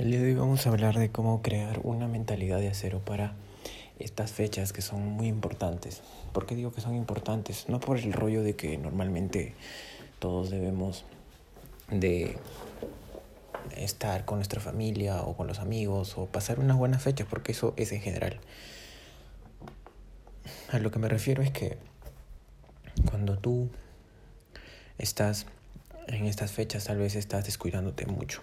El 0.00 0.12
día 0.12 0.20
de 0.20 0.28
hoy 0.28 0.34
vamos 0.34 0.66
a 0.66 0.70
hablar 0.70 0.98
de 0.98 1.10
cómo 1.10 1.42
crear 1.42 1.80
una 1.82 2.08
mentalidad 2.08 2.58
de 2.58 2.68
acero 2.68 3.00
para 3.00 3.34
estas 3.98 4.32
fechas 4.32 4.72
que 4.72 4.80
son 4.80 5.06
muy 5.06 5.26
importantes. 5.26 6.00
¿Por 6.32 6.46
qué 6.46 6.54
digo 6.54 6.72
que 6.72 6.80
son 6.80 6.94
importantes? 6.94 7.68
No 7.68 7.80
por 7.80 7.98
el 7.98 8.14
rollo 8.14 8.42
de 8.42 8.56
que 8.56 8.78
normalmente 8.78 9.52
todos 10.18 10.48
debemos 10.48 11.04
de 11.90 12.38
estar 13.76 14.24
con 14.24 14.38
nuestra 14.38 14.58
familia 14.58 15.20
o 15.20 15.36
con 15.36 15.46
los 15.46 15.58
amigos 15.58 16.16
o 16.16 16.24
pasar 16.24 16.60
unas 16.60 16.78
buenas 16.78 17.02
fechas, 17.02 17.26
porque 17.28 17.52
eso 17.52 17.74
es 17.76 17.92
en 17.92 18.00
general. 18.00 18.40
A 20.70 20.78
lo 20.78 20.90
que 20.90 20.98
me 20.98 21.10
refiero 21.10 21.42
es 21.42 21.50
que 21.50 21.76
cuando 23.10 23.36
tú 23.36 23.68
estás 24.96 25.44
en 26.06 26.24
estas 26.24 26.52
fechas 26.52 26.84
tal 26.84 26.96
vez 26.96 27.16
estás 27.16 27.44
descuidándote 27.44 28.06
mucho 28.06 28.40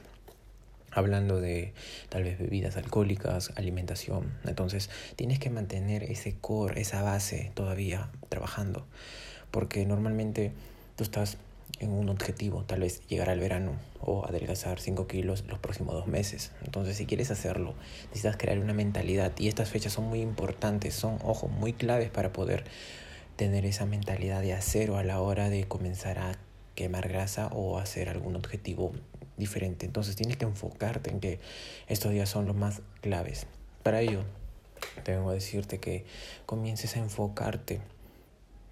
hablando 0.97 1.39
de 1.39 1.73
tal 2.09 2.23
vez 2.23 2.39
bebidas 2.39 2.75
alcohólicas, 2.75 3.51
alimentación. 3.55 4.33
Entonces 4.45 4.89
tienes 5.15 5.39
que 5.39 5.49
mantener 5.49 6.03
ese 6.03 6.35
core, 6.35 6.81
esa 6.81 7.03
base 7.03 7.51
todavía 7.53 8.09
trabajando, 8.29 8.85
porque 9.51 9.85
normalmente 9.85 10.51
tú 10.95 11.03
estás 11.03 11.37
en 11.79 11.91
un 11.91 12.09
objetivo, 12.09 12.63
tal 12.63 12.79
vez 12.79 13.05
llegar 13.07 13.29
al 13.29 13.39
verano 13.39 13.73
o 14.01 14.25
adelgazar 14.25 14.79
5 14.79 15.05
kilos 15.05 15.43
los 15.47 15.59
próximos 15.59 15.93
dos 15.93 16.07
meses. 16.07 16.51
Entonces 16.65 16.97
si 16.97 17.05
quieres 17.05 17.29
hacerlo, 17.29 17.75
necesitas 18.07 18.37
crear 18.37 18.57
una 18.57 18.73
mentalidad 18.73 19.31
y 19.37 19.47
estas 19.47 19.69
fechas 19.69 19.93
son 19.93 20.05
muy 20.05 20.21
importantes, 20.21 20.95
son, 20.95 21.19
ojo, 21.23 21.47
muy 21.47 21.73
claves 21.73 22.09
para 22.09 22.33
poder 22.33 22.63
tener 23.35 23.65
esa 23.65 23.85
mentalidad 23.85 24.41
de 24.41 24.53
acero 24.53 24.97
a 24.97 25.03
la 25.03 25.21
hora 25.21 25.51
de 25.51 25.65
comenzar 25.65 26.17
a 26.17 26.39
quemar 26.73 27.07
grasa 27.07 27.47
o 27.53 27.77
hacer 27.77 28.09
algún 28.09 28.35
objetivo 28.35 28.93
diferente. 29.37 29.85
Entonces 29.85 30.15
tienes 30.15 30.37
que 30.37 30.45
enfocarte 30.45 31.11
en 31.11 31.19
que 31.19 31.39
estos 31.87 32.11
días 32.11 32.29
son 32.29 32.45
los 32.45 32.55
más 32.55 32.81
claves. 33.01 33.47
Para 33.83 34.01
ello, 34.01 34.23
tengo 35.03 35.29
que 35.29 35.35
decirte 35.35 35.79
que 35.79 36.05
comiences 36.45 36.95
a 36.95 36.99
enfocarte, 36.99 37.79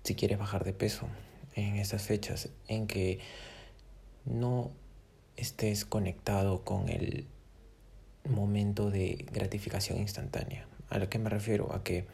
si 0.03 0.15
quieres 0.15 0.37
bajar 0.37 0.63
de 0.63 0.73
peso, 0.73 1.07
en 1.55 1.77
estas 1.77 2.03
fechas, 2.03 2.49
en 2.67 2.87
que 2.87 3.19
no 4.25 4.71
estés 5.37 5.85
conectado 5.85 6.63
con 6.63 6.89
el 6.89 7.27
momento 8.25 8.91
de 8.91 9.25
gratificación 9.31 9.99
instantánea. 9.99 10.67
A 10.89 10.97
lo 10.97 11.09
que 11.09 11.19
me 11.19 11.29
refiero 11.29 11.73
a 11.73 11.83
que 11.83 12.05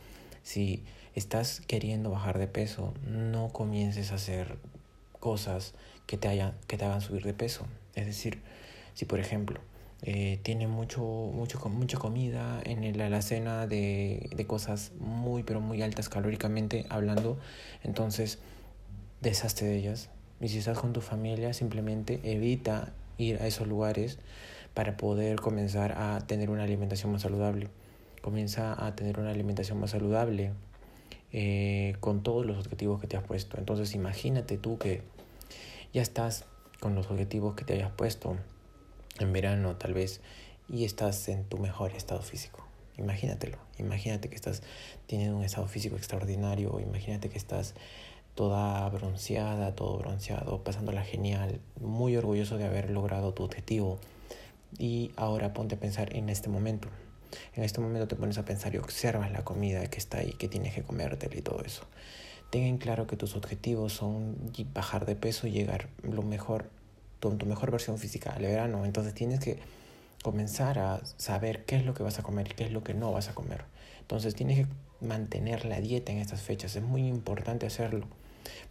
si 0.43 0.83
estás 1.15 1.61
queriendo 1.61 2.11
bajar 2.11 2.38
de 2.38 2.47
peso, 2.47 2.93
no 3.05 3.49
comiences 3.49 4.11
a 4.11 4.15
hacer 4.15 4.58
cosas 5.19 5.73
que 6.08 6.17
te, 6.17 6.27
haya, 6.27 6.55
que 6.67 6.77
te 6.77 6.86
hagan 6.86 7.02
subir 7.02 7.23
de 7.23 7.33
peso. 7.33 7.65
Es 7.95 8.06
decir, 8.06 8.42
si 8.94 9.06
por 9.06 9.20
ejemplo 9.20 9.59
eh, 10.03 10.39
tiene 10.44 10.67
mucho, 10.67 11.02
mucho, 11.02 11.59
mucha 11.70 11.98
comida 11.98 12.61
en 12.64 12.98
la 12.98 13.06
alacena 13.06 13.67
de, 13.67 14.30
de 14.36 14.48
cosas 14.48 14.92
muy, 15.00 15.44
pero 15.44 15.61
muy 15.61 15.81
altas 15.81 16.09
calóricamente 16.09 16.86
hablando, 16.89 17.38
entonces 17.83 18.39
deshazte 19.22 19.66
de 19.66 19.78
ellas. 19.78 20.09
Y 20.39 20.50
si 20.50 20.58
estás 20.58 20.80
con 20.80 20.92
tu 20.92 21.02
familia, 21.02 21.53
simplemente 21.53 22.20
evita 22.23 22.94
ir 23.17 23.38
a 23.42 23.48
esos 23.48 23.67
lugares 23.67 24.17
para 24.73 24.98
poder 24.98 25.39
comenzar 25.39 25.94
a 25.94 26.20
tener 26.26 26.50
una 26.50 26.64
alimentación 26.64 27.11
más 27.11 27.22
saludable. 27.22 27.67
Comienza 28.22 28.86
a 28.86 28.95
tener 28.95 29.20
una 29.20 29.31
alimentación 29.31 29.80
más 29.80 29.92
saludable 29.92 30.52
eh, 31.31 31.95
con 32.00 32.23
todos 32.23 32.45
los 32.45 32.58
objetivos 32.58 33.00
que 33.00 33.08
te 33.08 33.17
has 33.17 33.23
puesto. 33.23 33.58
Entonces 33.58 33.94
imagínate 33.94 34.58
tú 34.58 34.78
que 34.78 35.02
ya 35.94 36.02
estás 36.02 36.45
con 36.81 36.95
los 36.95 37.09
objetivos 37.09 37.55
que 37.55 37.63
te 37.63 37.73
hayas 37.73 37.91
puesto 37.91 38.35
en 39.19 39.31
verano 39.31 39.77
tal 39.77 39.93
vez 39.93 40.19
y 40.67 40.83
estás 40.83 41.29
en 41.29 41.45
tu 41.45 41.57
mejor 41.57 41.91
estado 41.91 42.21
físico. 42.21 42.65
Imagínatelo, 42.97 43.57
imagínate 43.77 44.29
que 44.29 44.35
estás 44.35 44.63
teniendo 45.07 45.37
un 45.37 45.43
estado 45.43 45.67
físico 45.67 45.95
extraordinario, 45.95 46.79
imagínate 46.79 47.29
que 47.29 47.37
estás 47.37 47.75
toda 48.36 48.87
bronceada, 48.89 49.75
todo 49.75 49.97
bronceado, 49.99 50.64
pasándola 50.64 51.03
genial, 51.03 51.59
muy 51.80 52.17
orgulloso 52.17 52.58
de 52.58 52.65
haber 52.65 52.89
logrado 52.89 53.33
tu 53.33 53.43
objetivo. 53.43 53.99
Y 54.77 55.11
ahora 55.17 55.53
ponte 55.53 55.75
a 55.75 55.80
pensar 55.80 56.15
en 56.15 56.30
este 56.30 56.49
momento. 56.49 56.87
En 57.53 57.64
este 57.64 57.80
momento 57.80 58.08
te 58.08 58.15
pones 58.15 58.37
a 58.37 58.45
pensar 58.45 58.73
y 58.73 58.77
observas 58.77 59.31
la 59.31 59.43
comida 59.43 59.86
que 59.87 59.99
está 59.99 60.20
ahí, 60.20 60.33
que 60.33 60.47
tienes 60.47 60.73
que 60.73 60.83
comértela 60.83 61.36
y 61.36 61.41
todo 61.41 61.61
eso. 61.64 61.83
Ten 62.52 62.78
claro 62.78 63.08
que 63.08 63.16
tus 63.16 63.38
objetivos 63.38 63.94
son 63.94 64.36
bajar 64.73 65.06
de 65.06 65.16
peso 65.16 65.48
y 65.48 65.52
llegar 65.52 65.88
lo 66.04 66.22
mejor, 66.22 66.70
con 67.22 67.38
tu 67.38 67.45
mejor 67.45 67.72
versión 67.72 67.98
física 67.98 68.34
al 68.34 68.42
verano. 68.42 68.84
Entonces 68.86 69.14
tienes 69.14 69.39
que 69.39 69.58
comenzar 70.22 70.78
a 70.78 71.02
saber 71.16 71.64
qué 71.64 71.78
es 71.78 71.86
lo 71.86 71.94
que 71.94 72.04
vas 72.04 72.20
a 72.20 72.23
comer 72.23 72.50
y 72.52 72.56
qué 72.56 72.66
es 72.66 72.73
lo 72.73 72.84
que 72.84 72.94
no 72.94 73.14
vas 73.14 73.30
a 73.30 73.36
comer. 73.36 73.64
Entonces 74.02 74.36
tienes 74.36 74.60
que 74.60 74.67
mantener 75.00 75.64
la 75.64 75.80
dieta 75.80 76.12
en 76.12 76.17
estas 76.17 76.42
fechas. 76.42 76.76
Es 76.76 76.84
muy 76.84 77.08
importante 77.08 77.66
hacerlo. 77.66 78.06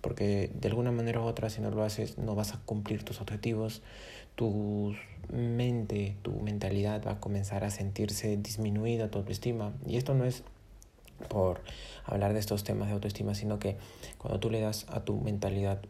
Porque 0.02 0.50
de 0.52 0.68
alguna 0.68 0.92
manera 0.92 1.20
u 1.20 1.24
otra, 1.24 1.48
si 1.48 1.62
no 1.62 1.70
lo 1.70 1.82
haces, 1.82 2.18
no 2.18 2.34
vas 2.34 2.52
a 2.52 2.60
cumplir 2.66 3.02
tus 3.02 3.22
objetivos. 3.22 3.80
Tu 4.34 4.94
mente, 5.32 6.16
tu 6.20 6.32
mentalidad 6.32 7.02
va 7.06 7.12
a 7.12 7.20
comenzar 7.20 7.64
a 7.64 7.70
sentirse 7.70 8.36
disminuida, 8.36 9.10
tu 9.10 9.20
autoestima. 9.20 9.72
Y 9.86 9.96
esto 9.96 10.12
no 10.12 10.26
es 10.26 10.42
por 11.28 11.60
hablar 12.04 12.32
de 12.32 12.40
estos 12.40 12.64
temas 12.64 12.88
de 12.88 12.94
autoestima, 12.94 13.34
sino 13.34 13.58
que 13.58 13.76
cuando 14.18 14.40
tú 14.40 14.50
le 14.50 14.60
das 14.60 14.86
a 14.88 15.00
tu 15.00 15.20
mentalidad 15.20 15.80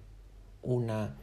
una 0.63 1.15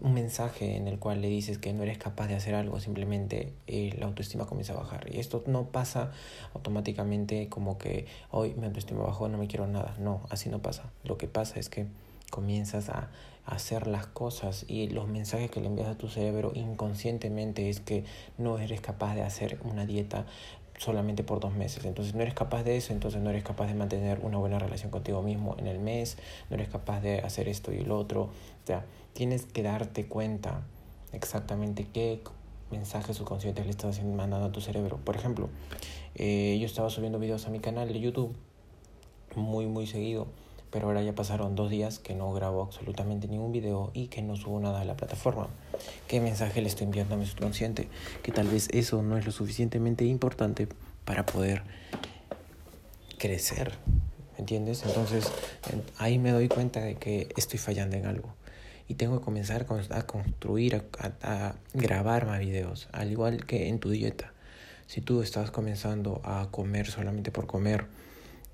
un 0.00 0.14
mensaje 0.14 0.76
en 0.76 0.86
el 0.88 0.98
cual 0.98 1.20
le 1.20 1.28
dices 1.28 1.58
que 1.58 1.72
no 1.72 1.82
eres 1.82 1.98
capaz 1.98 2.28
de 2.28 2.34
hacer 2.34 2.54
algo, 2.54 2.80
simplemente 2.80 3.52
eh, 3.66 3.94
la 3.98 4.06
autoestima 4.06 4.46
comienza 4.46 4.72
a 4.72 4.76
bajar. 4.76 5.12
Y 5.12 5.18
esto 5.18 5.42
no 5.46 5.70
pasa 5.70 6.12
automáticamente 6.54 7.48
como 7.48 7.78
que 7.78 8.06
hoy 8.30 8.54
mi 8.54 8.66
autoestima 8.66 9.02
bajó, 9.02 9.28
no 9.28 9.38
me 9.38 9.48
quiero 9.48 9.66
nada. 9.66 9.96
No, 9.98 10.22
así 10.30 10.48
no 10.48 10.60
pasa. 10.60 10.92
Lo 11.04 11.18
que 11.18 11.26
pasa 11.26 11.58
es 11.58 11.68
que 11.68 11.86
comienzas 12.30 12.90
a 12.90 13.10
hacer 13.46 13.86
las 13.86 14.06
cosas 14.06 14.66
y 14.68 14.88
los 14.88 15.08
mensajes 15.08 15.50
que 15.50 15.60
le 15.60 15.66
envías 15.66 15.88
a 15.88 15.96
tu 15.96 16.08
cerebro 16.08 16.52
inconscientemente 16.54 17.70
es 17.70 17.80
que 17.80 18.04
no 18.36 18.58
eres 18.58 18.80
capaz 18.82 19.14
de 19.14 19.22
hacer 19.22 19.58
una 19.64 19.86
dieta 19.86 20.26
solamente 20.78 21.24
por 21.24 21.40
dos 21.40 21.52
meses. 21.52 21.84
Entonces 21.84 22.14
no 22.14 22.22
eres 22.22 22.34
capaz 22.34 22.62
de 22.62 22.76
eso, 22.76 22.92
entonces 22.92 23.20
no 23.20 23.30
eres 23.30 23.44
capaz 23.44 23.66
de 23.66 23.74
mantener 23.74 24.20
una 24.22 24.38
buena 24.38 24.58
relación 24.58 24.90
contigo 24.90 25.22
mismo 25.22 25.54
en 25.58 25.66
el 25.66 25.78
mes, 25.78 26.16
no 26.48 26.56
eres 26.56 26.68
capaz 26.68 27.00
de 27.00 27.20
hacer 27.20 27.48
esto 27.48 27.72
y 27.72 27.84
lo 27.84 27.98
otro. 27.98 28.22
O 28.22 28.66
sea, 28.66 28.86
tienes 29.12 29.44
que 29.44 29.62
darte 29.62 30.06
cuenta 30.06 30.62
exactamente 31.12 31.86
qué 31.92 32.22
mensajes 32.70 33.16
subconscientes 33.16 33.64
le 33.64 33.70
estás 33.70 34.02
mandando 34.02 34.46
a 34.46 34.52
tu 34.52 34.60
cerebro. 34.60 34.98
Por 34.98 35.16
ejemplo, 35.16 35.48
eh, 36.14 36.56
yo 36.60 36.66
estaba 36.66 36.90
subiendo 36.90 37.18
videos 37.18 37.46
a 37.46 37.50
mi 37.50 37.60
canal 37.60 37.88
de 37.88 38.00
YouTube 38.00 38.34
muy, 39.34 39.66
muy 39.66 39.86
seguido, 39.86 40.26
pero 40.70 40.86
ahora 40.86 41.02
ya 41.02 41.14
pasaron 41.14 41.54
dos 41.54 41.70
días 41.70 41.98
que 41.98 42.14
no 42.14 42.32
grabo 42.32 42.62
absolutamente 42.62 43.28
ningún 43.28 43.52
video 43.52 43.90
y 43.94 44.08
que 44.08 44.22
no 44.22 44.36
subo 44.36 44.60
nada 44.60 44.80
a 44.80 44.84
la 44.84 44.96
plataforma. 44.96 45.48
¿Qué 46.06 46.20
mensaje 46.20 46.60
le 46.60 46.68
estoy 46.68 46.84
enviando 46.86 47.14
a 47.14 47.18
mi 47.18 47.26
subconsciente? 47.26 47.88
Que 48.22 48.32
tal 48.32 48.48
vez 48.48 48.68
eso 48.72 49.02
no 49.02 49.16
es 49.16 49.26
lo 49.26 49.32
suficientemente 49.32 50.04
importante 50.04 50.68
para 51.04 51.24
poder 51.24 51.62
crecer. 53.18 53.72
¿Me 54.34 54.40
entiendes? 54.40 54.84
Entonces 54.84 55.30
ahí 55.98 56.18
me 56.18 56.30
doy 56.30 56.48
cuenta 56.48 56.80
de 56.80 56.94
que 56.96 57.28
estoy 57.36 57.58
fallando 57.58 57.96
en 57.96 58.06
algo. 58.06 58.34
Y 58.86 58.94
tengo 58.94 59.18
que 59.18 59.24
comenzar 59.24 59.66
a 59.90 60.02
construir, 60.06 60.82
a, 61.22 61.54
grabar 61.74 62.26
más 62.26 62.40
videos, 62.40 62.88
al 62.92 63.10
igual 63.10 63.44
que 63.44 63.68
en 63.68 63.80
tu 63.80 63.90
dieta. 63.90 64.32
Si 64.86 65.02
tú 65.02 65.20
estás 65.20 65.50
comenzando 65.50 66.22
a 66.24 66.48
comer 66.50 66.86
solamente 66.86 67.30
por 67.30 67.46
comer 67.46 67.86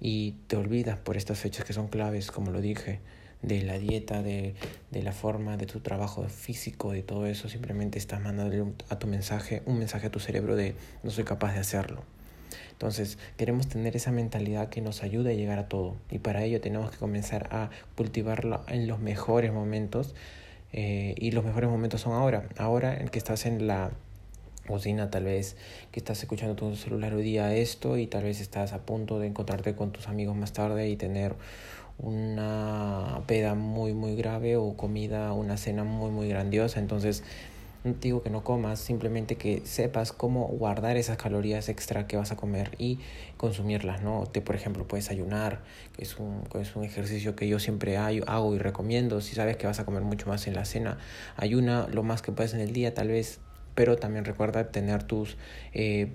y 0.00 0.32
te 0.46 0.56
olvidas 0.56 0.98
por 0.98 1.16
estas 1.16 1.38
fechas 1.38 1.64
que 1.64 1.72
son 1.72 1.88
claves, 1.88 2.30
como 2.30 2.50
lo 2.50 2.60
dije, 2.60 3.00
de 3.42 3.62
la 3.62 3.78
dieta, 3.78 4.22
de, 4.22 4.54
de, 4.90 5.02
la 5.02 5.12
forma, 5.12 5.56
de 5.56 5.66
tu 5.66 5.80
trabajo 5.80 6.26
físico, 6.28 6.92
de 6.92 7.02
todo 7.02 7.26
eso, 7.26 7.48
simplemente 7.48 7.98
estás 7.98 8.20
mandando 8.20 8.74
a 8.88 8.98
tu 8.98 9.06
mensaje, 9.06 9.62
un 9.66 9.78
mensaje 9.78 10.06
a 10.06 10.10
tu 10.10 10.20
cerebro 10.20 10.56
de 10.56 10.74
no 11.02 11.10
soy 11.10 11.24
capaz 11.24 11.52
de 11.52 11.60
hacerlo. 11.60 12.02
Entonces, 12.74 13.18
queremos 13.36 13.68
tener 13.68 13.94
esa 13.96 14.10
mentalidad 14.10 14.68
que 14.68 14.80
nos 14.80 15.02
ayude 15.02 15.32
a 15.32 15.34
llegar 15.34 15.58
a 15.58 15.68
todo. 15.68 15.96
Y 16.10 16.18
para 16.18 16.44
ello 16.44 16.60
tenemos 16.60 16.90
que 16.90 16.98
comenzar 16.98 17.48
a 17.52 17.70
cultivarla 17.96 18.62
en 18.68 18.88
los 18.88 18.98
mejores 18.98 19.52
momentos. 19.52 20.14
Eh, 20.72 21.14
y 21.16 21.30
los 21.30 21.44
mejores 21.44 21.70
momentos 21.70 22.00
son 22.00 22.14
ahora. 22.14 22.48
Ahora 22.58 22.96
en 22.96 23.08
que 23.08 23.18
estás 23.18 23.46
en 23.46 23.68
la 23.68 23.92
cocina, 24.66 25.10
tal 25.10 25.24
vez 25.24 25.56
que 25.92 26.00
estás 26.00 26.20
escuchando 26.22 26.56
tu 26.56 26.74
celular 26.76 27.14
hoy 27.14 27.22
día 27.22 27.54
esto 27.54 27.96
y 27.98 28.06
tal 28.06 28.24
vez 28.24 28.40
estás 28.40 28.72
a 28.72 28.84
punto 28.84 29.18
de 29.18 29.26
encontrarte 29.28 29.74
con 29.74 29.92
tus 29.92 30.08
amigos 30.08 30.36
más 30.36 30.52
tarde 30.52 30.88
y 30.88 30.96
tener 30.96 31.34
una 31.98 33.22
peda 33.26 33.54
muy 33.54 33.94
muy 33.94 34.16
grave 34.16 34.56
o 34.56 34.76
comida, 34.76 35.32
una 35.32 35.56
cena 35.56 35.84
muy 35.84 36.10
muy 36.10 36.28
grandiosa. 36.28 36.80
Entonces, 36.80 37.22
no 37.84 37.92
te 37.92 38.08
digo 38.08 38.22
que 38.22 38.30
no 38.30 38.42
comas, 38.42 38.80
simplemente 38.80 39.36
que 39.36 39.60
sepas 39.66 40.12
cómo 40.12 40.46
guardar 40.48 40.96
esas 40.96 41.18
calorías 41.18 41.68
extra 41.68 42.06
que 42.06 42.16
vas 42.16 42.32
a 42.32 42.36
comer 42.36 42.70
y 42.78 42.98
consumirlas, 43.36 44.02
¿no? 44.02 44.24
Te, 44.26 44.40
por 44.40 44.56
ejemplo, 44.56 44.88
puedes 44.88 45.10
ayunar, 45.10 45.60
que 45.94 46.02
es 46.02 46.18
un, 46.18 46.44
es 46.58 46.74
un 46.76 46.84
ejercicio 46.84 47.36
que 47.36 47.46
yo 47.46 47.58
siempre 47.58 47.98
hago 47.98 48.54
y 48.54 48.58
recomiendo. 48.58 49.20
Si 49.20 49.34
sabes 49.34 49.58
que 49.58 49.66
vas 49.66 49.80
a 49.80 49.84
comer 49.84 50.02
mucho 50.02 50.28
más 50.28 50.46
en 50.46 50.54
la 50.54 50.64
cena, 50.64 50.96
ayuna 51.36 51.86
lo 51.92 52.02
más 52.02 52.22
que 52.22 52.32
puedes 52.32 52.54
en 52.54 52.60
el 52.60 52.72
día, 52.72 52.94
tal 52.94 53.08
vez 53.08 53.40
pero 53.74 53.96
también 53.96 54.24
recuerda 54.24 54.70
tener 54.70 55.02
tus, 55.02 55.36
eh, 55.72 56.08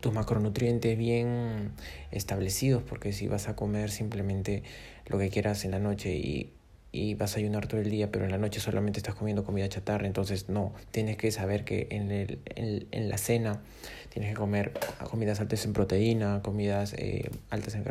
tus 0.00 0.12
macronutrientes 0.12 0.96
bien 0.96 1.72
establecidos, 2.10 2.82
porque 2.82 3.12
si 3.12 3.28
vas 3.28 3.48
a 3.48 3.56
comer 3.56 3.90
simplemente 3.90 4.62
lo 5.06 5.18
que 5.18 5.28
quieras 5.28 5.64
en 5.64 5.72
la 5.72 5.78
noche 5.80 6.14
y 6.14 6.52
y 6.92 7.14
vas 7.14 7.36
a 7.36 7.38
ayunar 7.38 7.68
todo 7.68 7.80
el 7.80 7.90
día, 7.90 8.10
pero 8.10 8.24
en 8.24 8.32
la 8.32 8.38
noche 8.38 8.58
solamente 8.60 8.98
estás 8.98 9.14
comiendo 9.14 9.44
comida 9.44 9.68
chatarra, 9.68 10.06
entonces 10.06 10.48
no, 10.48 10.72
tienes 10.90 11.16
que 11.16 11.30
saber 11.30 11.64
que 11.64 11.86
en, 11.90 12.10
el, 12.10 12.40
en, 12.56 13.08
la 13.08 13.16
cena 13.16 13.60
tienes 14.08 14.30
que 14.30 14.36
comer 14.36 14.72
comidas 15.08 15.40
altas 15.40 15.64
en 15.64 15.72
proteína, 15.72 16.40
comidas 16.42 16.94
eh, 16.94 17.30
altas 17.50 17.76
en 17.76 17.84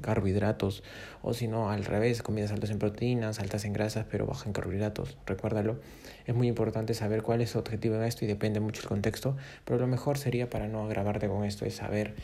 carbohidratos, 0.00 0.82
o 1.22 1.34
si 1.34 1.46
no, 1.46 1.70
al 1.70 1.84
revés, 1.84 2.22
comidas 2.22 2.50
altas 2.50 2.70
en 2.70 2.80
proteínas, 2.80 3.38
altas 3.38 3.64
en 3.64 3.72
grasas, 3.72 4.06
pero 4.10 4.26
bajas 4.26 4.46
en 4.46 4.52
carbohidratos, 4.52 5.16
recuérdalo. 5.24 5.78
Es 6.26 6.34
muy 6.34 6.48
importante 6.48 6.94
saber 6.94 7.22
cuál 7.22 7.40
es 7.42 7.50
su 7.50 7.58
objetivo 7.60 7.94
en 7.94 8.02
esto 8.02 8.24
y 8.24 8.28
depende 8.28 8.58
mucho 8.58 8.82
el 8.82 8.88
contexto, 8.88 9.36
pero 9.64 9.78
lo 9.78 9.86
mejor 9.86 10.18
sería 10.18 10.50
para 10.50 10.66
no 10.66 10.84
agravarte 10.84 11.28
con 11.28 11.44
esto 11.44 11.64
es 11.64 11.76
saber 11.76 12.14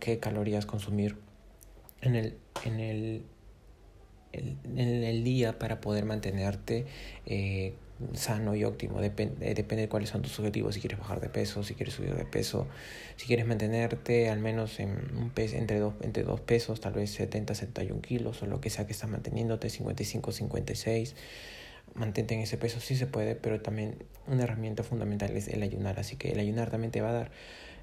qué 0.00 0.18
calorías 0.18 0.66
consumir 0.66 1.16
en 2.00 2.16
el, 2.16 2.36
en 2.64 2.80
el 2.80 3.22
en 4.32 5.04
el 5.04 5.24
día 5.24 5.58
para 5.58 5.80
poder 5.80 6.04
mantenerte 6.04 6.86
eh, 7.26 7.74
sano 8.14 8.54
y 8.54 8.64
óptimo. 8.64 9.00
Depende, 9.00 9.54
depende 9.54 9.82
de 9.82 9.88
cuáles 9.88 10.10
son 10.10 10.22
tus 10.22 10.38
objetivos. 10.38 10.74
Si 10.74 10.80
quieres 10.80 10.98
bajar 10.98 11.20
de 11.20 11.28
peso, 11.28 11.62
si 11.62 11.74
quieres 11.74 11.94
subir 11.94 12.14
de 12.14 12.24
peso, 12.24 12.66
si 13.16 13.26
quieres 13.26 13.46
mantenerte 13.46 14.28
al 14.30 14.40
menos 14.40 14.80
en 14.80 14.90
un 15.16 15.30
peso, 15.30 15.56
entre, 15.56 15.78
dos, 15.78 15.94
entre 16.02 16.24
dos 16.24 16.40
pesos, 16.40 16.80
tal 16.80 16.94
vez 16.94 17.10
70, 17.10 17.54
71 17.54 18.00
kilos 18.02 18.42
o 18.42 18.46
lo 18.46 18.60
que 18.60 18.70
sea 18.70 18.86
que 18.86 18.92
estás 18.92 19.10
manteniéndote, 19.10 19.70
55, 19.70 20.32
56. 20.32 21.14
Mantente 21.94 22.34
en 22.34 22.40
ese 22.40 22.56
peso, 22.56 22.80
sí 22.80 22.96
se 22.96 23.06
puede, 23.06 23.34
pero 23.34 23.60
también 23.60 23.96
una 24.26 24.44
herramienta 24.44 24.82
fundamental 24.82 25.36
es 25.36 25.48
el 25.48 25.62
ayunar. 25.62 26.00
Así 26.00 26.16
que 26.16 26.32
el 26.32 26.40
ayunar 26.40 26.70
también 26.70 26.90
te 26.90 27.00
va 27.00 27.10
a 27.10 27.12
dar 27.12 27.30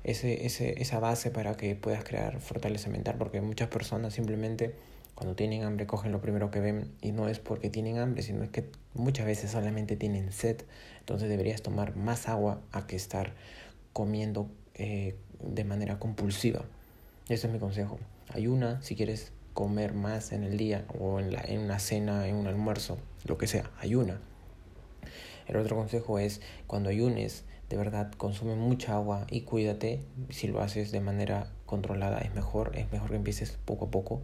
ese, 0.04 0.46
ese, 0.46 0.82
esa 0.82 1.00
base 1.00 1.30
para 1.30 1.56
que 1.56 1.76
puedas 1.76 2.04
crear 2.04 2.40
fortaleza 2.40 2.90
mental, 2.90 3.16
porque 3.20 3.42
muchas 3.42 3.70
personas 3.70 4.14
simplemente 4.14 4.74
cuando 5.20 5.36
tienen 5.36 5.64
hambre 5.64 5.86
cogen 5.86 6.14
lo 6.14 6.22
primero 6.22 6.50
que 6.50 6.62
ven 6.62 6.94
y 7.02 7.12
no 7.12 7.28
es 7.28 7.40
porque 7.40 7.70
tienen 7.70 7.98
hambre, 7.98 8.24
sino 8.24 8.42
es 8.42 8.50
que 8.52 8.72
muchas 8.94 9.26
veces 9.26 9.52
solamente 9.52 9.98
tienen 9.98 10.32
sed. 10.32 10.62
Entonces 11.02 11.28
deberías 11.28 11.62
tomar 11.62 11.98
más 11.98 12.30
agua 12.30 12.62
a 12.72 12.88
que 12.88 12.96
estar 12.96 13.34
comiendo 13.92 14.50
eh, 14.76 15.18
de 15.44 15.66
manera 15.66 16.00
compulsiva. 16.00 16.64
Ese 17.28 17.48
es 17.48 17.54
mi 17.54 17.60
consejo. 17.60 18.00
Ayuna 18.34 18.82
si 18.82 18.96
quieres 18.96 19.34
comer 19.54 19.94
más 19.94 20.32
en 20.32 20.46
el 20.46 20.56
día 20.56 20.86
o 20.98 21.20
en, 21.20 21.34
la, 21.34 21.42
en 21.42 21.60
una 21.60 21.80
cena, 21.80 22.26
en 22.26 22.38
un 22.38 22.48
almuerzo, 22.48 22.98
lo 23.26 23.38
que 23.38 23.48
sea, 23.48 23.70
ayuna. 23.82 24.22
El 25.48 25.58
otro 25.58 25.76
consejo 25.76 26.18
es 26.18 26.40
cuando 26.66 26.90
ayunes, 26.90 27.44
de 27.68 27.76
verdad 27.76 28.10
consume 28.14 28.56
mucha 28.56 28.94
agua 28.94 29.28
y 29.30 29.42
cuídate. 29.42 30.00
Si 30.30 30.48
lo 30.48 30.62
haces 30.62 30.94
de 30.94 31.02
manera 31.02 31.52
controlada 31.66 32.20
es 32.20 32.34
mejor, 32.34 32.72
es 32.78 32.90
mejor 32.94 33.10
que 33.10 33.18
empieces 33.18 33.58
poco 33.66 33.88
a 33.88 33.92
poco. 33.92 34.22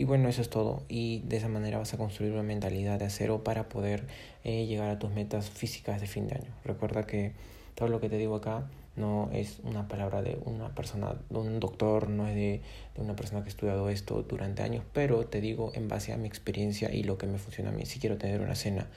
Y 0.00 0.04
bueno, 0.04 0.30
eso 0.30 0.40
es 0.40 0.48
todo. 0.48 0.82
Y 0.88 1.20
de 1.26 1.36
esa 1.36 1.48
manera 1.48 1.76
vas 1.76 1.92
a 1.92 1.98
construir 1.98 2.32
una 2.32 2.42
mentalidad 2.42 2.98
de 2.98 3.04
acero 3.04 3.44
para 3.44 3.68
poder 3.68 4.06
eh, 4.44 4.64
llegar 4.64 4.88
a 4.88 4.98
tus 4.98 5.10
metas 5.10 5.50
físicas 5.50 6.00
de 6.00 6.06
fin 6.06 6.26
de 6.26 6.36
año. 6.36 6.50
Recuerda 6.64 7.04
que 7.04 7.32
todo 7.74 7.90
lo 7.90 8.00
que 8.00 8.08
te 8.08 8.16
digo 8.16 8.34
acá 8.34 8.64
no 9.00 9.30
es 9.32 9.60
una 9.64 9.88
palabra 9.88 10.22
de 10.22 10.38
una 10.44 10.74
persona, 10.74 11.14
de 11.28 11.38
un 11.38 11.58
doctor, 11.58 12.08
no 12.08 12.28
es 12.28 12.34
de, 12.34 12.62
una 12.96 13.16
persona 13.16 13.40
que 13.40 13.46
ha 13.46 13.48
estudiado 13.48 13.88
esto 13.88 14.22
durante 14.22 14.62
años, 14.62 14.84
pero 14.92 15.24
te 15.26 15.40
digo 15.40 15.72
en 15.74 15.88
base 15.88 16.12
a 16.12 16.18
mi 16.18 16.28
experiencia 16.28 16.92
y 16.92 17.02
lo 17.02 17.16
que 17.16 17.26
me 17.26 17.38
funciona 17.38 17.70
a 17.70 17.72
mí. 17.72 17.86
Si 17.86 17.98
quiero 17.98 18.18
tener 18.18 18.42
una 18.42 18.54
cena 18.54 18.88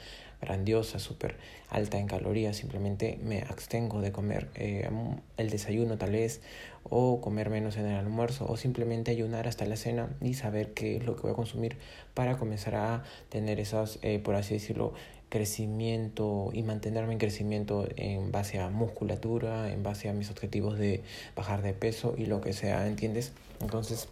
grandiosa, 0.41 0.99
súper 0.99 1.37
alta 1.69 1.97
en 1.97 2.07
calorías, 2.07 2.57
simplemente 2.57 3.17
me 3.23 3.43
abstengo 3.43 4.01
de 4.01 4.11
comer 4.11 4.49
eh, 4.55 4.89
el 5.37 5.49
desayuno 5.49 5.97
tal 5.97 6.11
vez, 6.11 6.41
o 6.83 7.21
comer 7.21 7.49
menos 7.49 7.77
en 7.77 7.85
el 7.85 7.95
almuerzo, 7.95 8.45
o 8.47 8.57
simplemente 8.57 9.11
ayunar 9.11 9.47
hasta 9.47 9.65
la 9.65 9.77
cena 9.77 10.09
y 10.19 10.33
saber 10.33 10.73
qué 10.73 10.97
es 10.97 11.05
lo 11.05 11.15
que 11.15 11.21
voy 11.23 11.31
a 11.31 11.35
consumir 11.35 11.77
para 12.13 12.37
comenzar 12.37 12.75
a 12.75 13.03
tener 13.29 13.61
esas, 13.61 13.99
eh, 14.01 14.19
por 14.19 14.35
así 14.35 14.53
decirlo, 14.53 14.93
crecimiento 15.33 16.51
y 16.53 16.61
mantenerme 16.61 17.13
en 17.13 17.17
crecimiento 17.17 17.87
en 17.95 18.31
base 18.31 18.59
a 18.59 18.69
musculatura, 18.69 19.73
en 19.73 19.81
base 19.81 20.07
a 20.07 20.13
mis 20.13 20.29
objetivos 20.29 20.77
de 20.77 21.01
bajar 21.35 21.63
de 21.63 21.73
peso 21.73 22.13
y 22.15 22.27
lo 22.27 22.39
que 22.39 22.53
sea, 22.53 22.85
¿entiendes? 22.85 23.31
Entonces, 23.59 24.09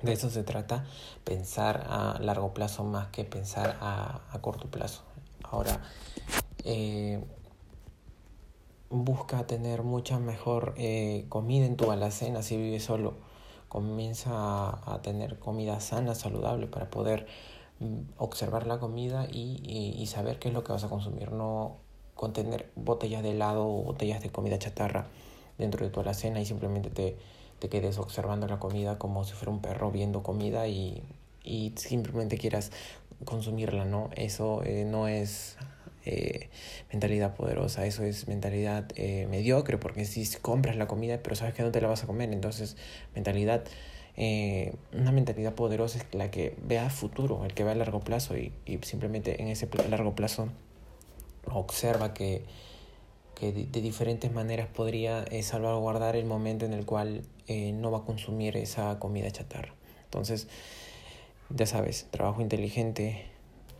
de 0.00 0.14
eso 0.14 0.30
se 0.30 0.44
trata, 0.44 0.86
pensar 1.22 1.84
a 1.86 2.18
largo 2.20 2.54
plazo 2.54 2.82
más 2.82 3.08
que 3.08 3.24
pensar 3.24 3.76
a, 3.82 4.22
a 4.30 4.38
corto 4.40 4.70
plazo. 4.70 5.02
Ahora, 5.42 5.82
eh, 6.64 7.22
busca 8.88 9.46
tener 9.46 9.82
mucha 9.82 10.18
mejor 10.18 10.72
eh, 10.78 11.26
comida 11.28 11.66
en 11.66 11.76
tu 11.76 11.90
alacena 11.90 12.42
si 12.42 12.56
vives 12.56 12.84
solo. 12.84 13.16
Comienza 13.68 14.30
a, 14.32 15.00
tener 15.02 15.38
comida 15.38 15.78
sana, 15.80 16.14
saludable 16.14 16.68
para 16.68 16.88
poder 16.88 17.26
observar 18.16 18.66
la 18.66 18.78
comida 18.78 19.26
y, 19.30 19.60
y, 19.98 20.06
saber 20.06 20.38
qué 20.38 20.48
es 20.48 20.54
lo 20.54 20.64
que 20.64 20.72
vas 20.72 20.84
a 20.84 20.88
consumir. 20.88 21.32
No 21.32 21.76
contener 22.14 22.70
botellas 22.74 23.22
de 23.22 23.30
helado 23.30 23.66
o 23.66 23.82
botellas 23.84 24.22
de 24.22 24.30
comida 24.30 24.58
chatarra 24.58 25.06
dentro 25.58 25.84
de 25.84 25.90
tu 25.90 26.00
alacena 26.00 26.40
y 26.40 26.46
simplemente 26.46 26.90
te, 26.90 27.16
te 27.58 27.68
quedes 27.68 27.98
observando 27.98 28.46
la 28.48 28.58
comida 28.58 28.98
como 28.98 29.24
si 29.24 29.34
fuera 29.34 29.52
un 29.52 29.60
perro 29.60 29.90
viendo 29.90 30.22
comida 30.22 30.66
y, 30.68 31.02
y 31.44 31.72
simplemente 31.76 32.38
quieras 32.38 32.70
consumirla, 33.24 33.84
¿no? 33.84 34.10
Eso 34.16 34.62
eh, 34.64 34.84
no 34.84 35.08
es 35.08 35.56
eh, 36.04 36.48
mentalidad 36.92 37.34
poderosa, 37.34 37.84
eso 37.86 38.04
es 38.04 38.28
mentalidad 38.28 38.86
eh, 38.96 39.26
mediocre, 39.28 39.78
porque 39.78 40.04
si 40.04 40.26
compras 40.38 40.76
la 40.76 40.86
comida, 40.86 41.20
pero 41.22 41.36
sabes 41.36 41.54
que 41.54 41.62
no 41.62 41.70
te 41.72 41.80
la 41.80 41.88
vas 41.88 42.04
a 42.04 42.06
comer, 42.06 42.32
entonces 42.32 42.76
mentalidad, 43.14 43.64
una 44.92 45.12
mentalidad 45.12 45.54
poderosa 45.54 45.98
es 45.98 46.06
la 46.12 46.30
que 46.30 46.56
vea 46.62 46.86
a 46.86 46.90
futuro, 46.90 47.44
el 47.44 47.54
que 47.54 47.62
ve 47.62 47.70
a 47.70 47.74
largo 47.76 48.00
plazo 48.00 48.36
y, 48.36 48.52
y 48.66 48.78
simplemente 48.82 49.40
en 49.40 49.48
ese 49.48 49.68
largo 49.88 50.16
plazo 50.16 50.48
observa 51.46 52.14
que, 52.14 52.42
que 53.36 53.52
de, 53.52 53.80
diferentes 53.80 54.32
maneras 54.32 54.66
podría 54.66 55.24
salvaguardar 55.42 56.16
el 56.16 56.26
momento 56.26 56.66
en 56.66 56.72
el 56.72 56.84
cual 56.84 57.22
no 57.48 57.90
va 57.92 57.98
a 57.98 58.02
consumir 58.02 58.56
esa 58.56 58.98
comida 58.98 59.30
chatarra. 59.30 59.72
Entonces, 60.04 60.48
ya 61.50 61.66
sabes, 61.66 62.08
trabajo 62.10 62.42
inteligente, 62.42 63.24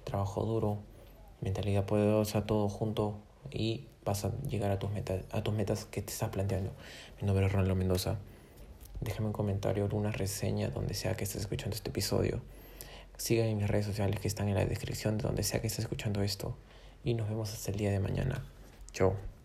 trabajo 0.05 0.45
duro, 0.45 0.79
mentalidad 1.41 1.85
poderosa, 1.85 2.47
todo 2.47 2.69
junto 2.69 3.19
y 3.51 3.87
vas 4.05 4.25
a 4.25 4.33
llegar 4.49 4.71
a 4.71 4.79
tus 4.79 4.91
metas, 4.91 5.23
a 5.33 5.43
tus 5.43 5.55
metas 5.55 5.85
que 5.85 6.01
te 6.03 6.13
estás 6.13 6.31
planteando. 6.31 6.71
Mi 7.21 7.27
nombre 7.27 7.47
es 7.47 7.53
Ronaldo 7.53 7.75
Mendoza. 7.75 8.19
Déjame 9.01 9.29
un 9.29 9.33
comentario 9.33 9.89
o 9.91 9.97
una 9.97 10.11
reseña 10.11 10.69
donde 10.71 10.95
sea 10.95 11.17
que 11.17 11.25
estés 11.25 11.43
escuchando 11.43 11.77
este 11.77 11.91
episodio. 11.91 12.41
Sígueme 13.17 13.51
en 13.51 13.57
mis 13.59 13.69
redes 13.69 13.87
sociales 13.87 14.21
que 14.21 14.29
están 14.29 14.49
en 14.49 14.55
la 14.55 14.65
descripción 14.65 15.19
de 15.19 15.25
donde 15.25 15.43
sea 15.43 15.61
que 15.61 15.67
estés 15.67 15.85
escuchando 15.85 16.23
esto. 16.23 16.57
Y 17.05 17.15
nos 17.15 17.29
vemos 17.29 17.53
hasta 17.53 17.71
el 17.71 17.79
día 17.79 17.91
de 17.91 18.01
mañana. 18.01 18.45
Chao. 18.93 19.38